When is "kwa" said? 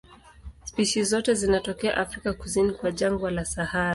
2.73-2.91